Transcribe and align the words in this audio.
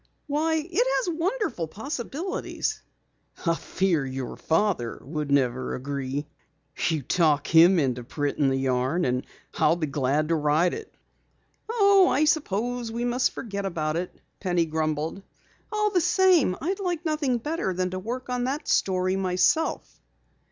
"Why, 0.25 0.55
it 0.55 0.83
has 0.87 1.09
wonderful 1.15 1.67
possibilities." 1.67 2.81
"I 3.45 3.53
fear 3.53 4.03
your 4.03 4.35
father 4.35 4.99
never 5.05 5.69
would 5.73 5.75
agree. 5.75 6.25
You 6.89 7.03
talk 7.03 7.45
him 7.45 7.77
into 7.77 8.03
printing 8.03 8.49
the 8.49 8.55
yarn 8.57 9.05
and 9.05 9.27
I'll 9.59 9.75
be 9.75 9.85
glad 9.85 10.29
to 10.29 10.35
write 10.35 10.73
it." 10.73 10.91
"Oh, 11.69 12.07
I 12.09 12.25
suppose 12.25 12.91
we 12.91 13.05
must 13.05 13.29
forget 13.33 13.67
about 13.67 13.95
it," 13.95 14.11
Penny 14.39 14.65
grumbled. 14.65 15.21
"All 15.71 15.91
the 15.91 16.01
same, 16.01 16.57
I'd 16.59 16.79
like 16.79 17.05
nothing 17.05 17.37
better 17.37 17.71
than 17.71 17.91
to 17.91 17.99
work 17.99 18.27
on 18.27 18.43
the 18.43 18.59
story 18.63 19.15
myself." 19.17 20.01